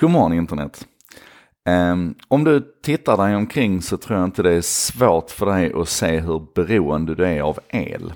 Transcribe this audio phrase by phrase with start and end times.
[0.00, 0.86] God morgon internet.
[1.68, 5.72] Um, om du tittar dig omkring så tror jag inte det är svårt för dig
[5.74, 8.12] att se hur beroende du är av el.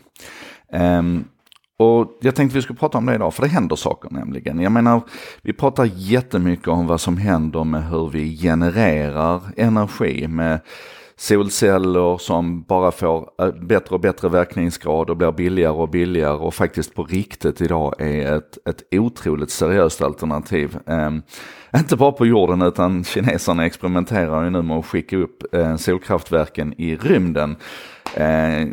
[0.72, 1.24] Um,
[1.78, 4.60] och jag tänkte vi skulle prata om det idag, för det händer saker nämligen.
[4.60, 5.02] Jag menar,
[5.42, 10.60] vi pratar jättemycket om vad som händer med hur vi genererar energi med
[11.16, 16.54] solceller som bara får eh, bättre och bättre verkningsgrad och blir billigare och billigare och
[16.54, 20.78] faktiskt på riktigt idag är ett, ett otroligt seriöst alternativ.
[20.86, 21.22] Um,
[21.76, 26.74] inte bara på jorden utan kineserna experimenterar ju nu med att skicka upp eh, solkraftverken
[26.80, 27.56] i rymden.
[28.14, 28.68] Eh,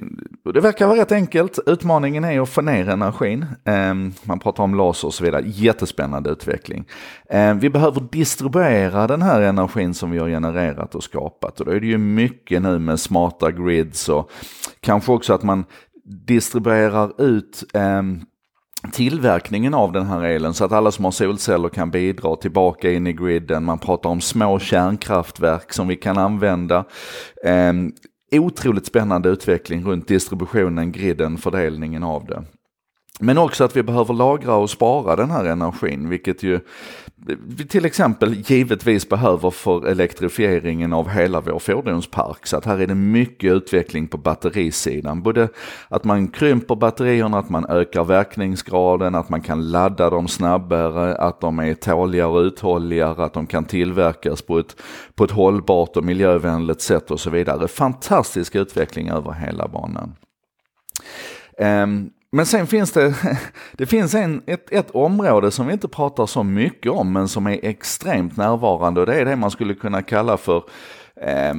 [0.54, 1.60] det verkar vara rätt enkelt.
[1.66, 3.46] Utmaningen är att få ner energin.
[3.66, 3.94] Eh,
[4.24, 5.44] man pratar om laser och så vidare.
[5.46, 6.86] Jättespännande utveckling.
[7.30, 11.60] Eh, vi behöver distribuera den här energin som vi har genererat och skapat.
[11.60, 14.32] Och då är det ju mycket nu med smarta grids och
[14.80, 15.66] kanske också att man
[16.28, 18.22] distribuerar ut ehm,
[18.92, 23.08] tillverkningen av den här elen så att alla som har solceller kan bidra tillbaka in
[23.08, 23.64] i griden.
[23.64, 26.86] Man pratar om små kärnkraftverk som vi kan använda.
[27.46, 27.92] Ehm,
[28.32, 32.44] Otroligt spännande utveckling runt distributionen, griden, fördelningen av det.
[33.20, 36.60] Men också att vi behöver lagra och spara den här energin, vilket ju
[37.48, 42.48] vi till exempel givetvis behöver för elektrifieringen av hela vår fordonspark.
[42.48, 45.22] Så att här är det mycket utveckling på batterisidan.
[45.22, 45.50] Både
[45.88, 51.42] att man krymper batterierna, att man ökar verkningsgraden, att man kan ladda dem snabbare, att
[51.42, 54.76] de är tåligare och uthålligare, att de kan tillverkas på ett,
[55.16, 57.68] på ett hållbart och miljövänligt sätt och så vidare.
[57.68, 60.16] Fantastisk utveckling över hela banan.
[61.58, 63.16] Um, men sen finns det,
[63.72, 67.48] det finns en, ett, ett område som vi inte pratar så mycket om men som
[67.48, 70.64] är extremt närvarande och det är det man skulle kunna kalla för
[71.22, 71.54] eh,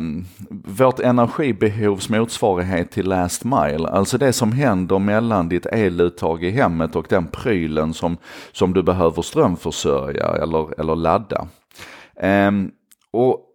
[0.51, 3.89] vårt energibehovs motsvarighet till last mile.
[3.89, 8.17] Alltså det som händer mellan ditt eluttag i hemmet och den prylen som,
[8.53, 11.49] som du behöver strömförsörja eller, eller ladda.
[12.17, 12.51] Eh,
[13.11, 13.47] och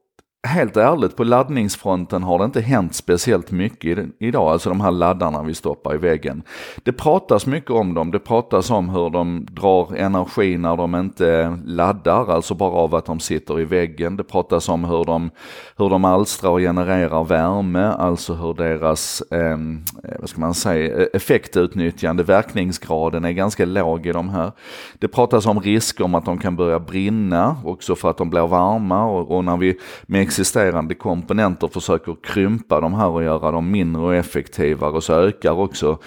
[0.46, 5.44] helt ärligt, på laddningsfronten har det inte hänt speciellt mycket idag, alltså de här laddarna
[5.44, 6.44] vi stoppar i väggen.
[6.84, 11.58] Det pratas mycket om dem, det pratas om hur de drar energi när de inte
[11.66, 14.18] laddar, alltså bara av att de sitter i väggen.
[14.18, 15.30] Det pratas om hur de,
[15.78, 21.04] hur de alstrar och genererar värme, alltså hur deras, ehm, eh, vad ska man säga,
[21.04, 24.52] e- effektutnyttjande, verkningsgraden är ganska låg i de här.
[25.00, 28.48] Det pratas om risker om att de kan börja brinna, också för att de blir
[28.48, 29.78] varma och, och när vi
[30.08, 35.14] med existerande komponenter försöker krympa de här och göra dem mindre och effektivare och så
[35.14, 36.00] ökar också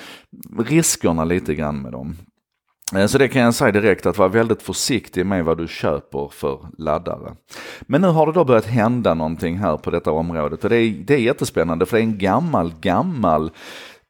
[0.59, 2.17] riskerna lite grann med dem.
[2.95, 6.29] Eh, så det kan jag säga direkt att vara väldigt försiktig med vad du köper
[6.33, 7.35] för laddare.
[7.81, 10.91] Men nu har det då börjat hända någonting här på detta området och det är,
[10.91, 13.51] det är jättespännande för det är en gammal, gammal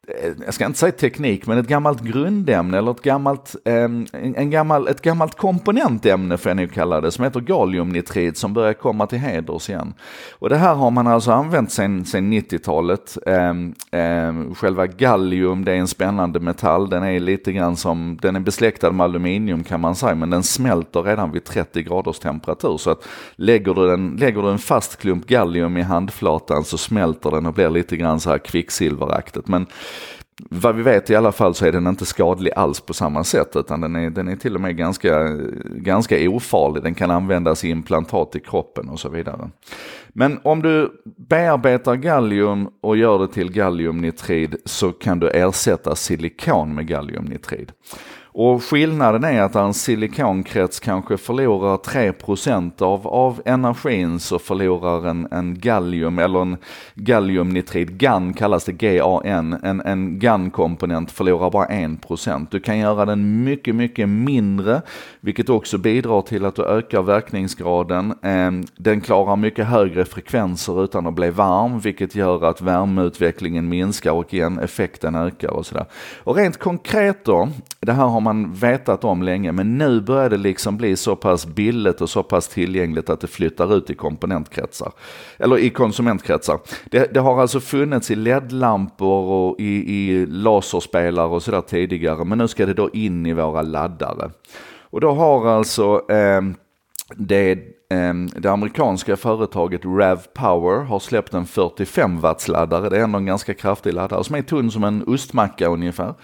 [0.09, 4.51] Eh, jag ska inte säga teknik, men ett gammalt grundämne eller ett gammalt, ehm, en
[4.51, 9.07] gammal, ett gammalt komponentämne får jag nog kalla det, som heter galliumnitrid som börjar komma
[9.07, 9.95] till heders igen.
[10.33, 13.19] Och det här har man alltså använt sedan 90-talet.
[13.27, 18.37] Ehm, ehm, själva gallium, det är en spännande metall, den är lite grann som, den
[18.37, 22.77] är besläktad med aluminium kan man säga, men den smälter redan vid 30 graders temperatur.
[22.77, 27.31] Så att lägger du, den, lägger du en fast klump gallium i handflatan så smälter
[27.31, 29.49] den och blir lite grann så här kvicksilveraktigt.
[29.49, 29.67] Men
[30.51, 33.57] vad vi vet i alla fall så är den inte skadlig alls på samma sätt
[33.57, 35.29] utan den är, den är till och med ganska,
[35.65, 36.83] ganska ofarlig.
[36.83, 39.51] Den kan användas i implantat i kroppen och så vidare.
[40.09, 46.75] Men om du bearbetar gallium och gör det till galliumnitrid så kan du ersätta silikon
[46.75, 47.73] med galliumnitrid.
[48.41, 55.29] Och skillnaden är att en silikonkrets kanske förlorar 3% av, av energin så förlorar en,
[55.31, 56.57] en gallium eller en
[56.95, 62.47] galliumnitrid, GAN kallas det GAN, en, en GAN-komponent förlorar bara 1%.
[62.51, 64.83] Du kan göra den mycket, mycket mindre,
[65.21, 68.15] vilket också bidrar till att du ökar verkningsgraden.
[68.23, 74.13] Ehm, den klarar mycket högre frekvenser utan att bli varm, vilket gör att värmeutvecklingen minskar
[74.13, 75.87] och igen effekten ökar och sådär.
[76.19, 77.49] Och rent konkret då,
[77.81, 81.47] det här har man vetat om länge, men nu börjar det liksom bli så pass
[81.47, 84.93] billigt och så pass tillgängligt att det flyttar ut i komponentkretsar.
[85.39, 86.59] Eller i konsumentkretsar.
[86.91, 92.39] Det, det har alltså funnits i LED-lampor och i, i laserspelare och sådär tidigare, men
[92.39, 94.31] nu ska det då in i våra laddare.
[94.91, 96.43] Och då har alltså eh,
[97.17, 102.89] det Ehm, det amerikanska företaget RAV Power har släppt en 45 watts laddare.
[102.89, 106.15] Det är ändå en ganska kraftig laddare som är tunn som en ostmacka ungefär.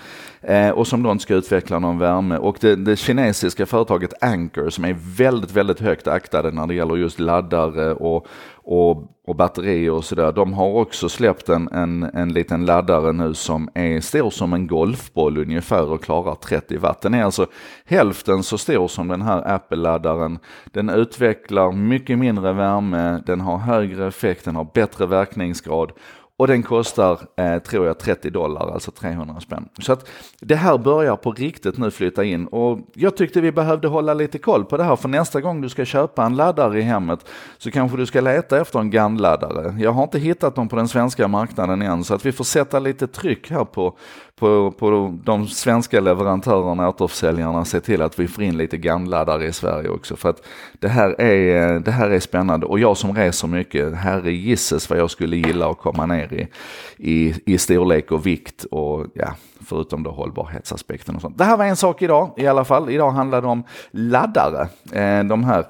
[0.47, 2.37] Eh, och som då inte ska utveckla någon värme.
[2.37, 6.97] Och det, det kinesiska företaget Anker som är väldigt, väldigt högt aktade när det gäller
[6.97, 8.27] just laddare och,
[8.65, 10.33] och, och batterier och sådär.
[10.33, 14.67] De har också släppt en, en, en liten laddare nu som är stor som en
[14.67, 17.01] golfboll ungefär och klarar 30 watt.
[17.01, 17.47] Den är alltså
[17.85, 20.39] hälften så stor som den här Apple-laddaren.
[20.65, 25.93] Den utvecklar mycket mindre värme, den har högre effekt, den har bättre verkningsgrad
[26.37, 29.69] och den kostar, eh, tror jag, 30 dollar, alltså 300 spänn.
[29.79, 30.09] Så att
[30.41, 34.39] det här börjar på riktigt nu flytta in och jag tyckte vi behövde hålla lite
[34.39, 37.29] koll på det här för nästa gång du ska köpa en laddare i hemmet
[37.59, 39.75] så kanske du ska leta efter en GAN-laddare.
[39.79, 42.79] Jag har inte hittat dem på den svenska marknaden än så att vi får sätta
[42.79, 43.97] lite tryck här på,
[44.37, 49.53] på, på de svenska leverantörerna, återförsäljarna, se till att vi får in lite gamladdare i
[49.53, 50.17] Sverige också.
[50.17, 50.47] För att
[50.79, 54.99] det här, är, det här är spännande och jag som reser mycket, herre gisses vad
[54.99, 56.49] jag skulle gilla att komma ner i,
[56.97, 61.39] i, i storlek och vikt och ja, förutom då hållbarhetsaspekten och sånt.
[61.39, 62.91] Det här var en sak idag i alla fall.
[62.91, 64.69] Idag handlar det om laddare.
[64.93, 65.65] Eh, de här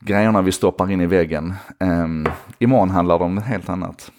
[0.00, 1.54] grejerna vi stoppar in i väggen.
[1.80, 2.28] Ehm,
[2.58, 4.10] imorgon handlar det om något helt annat.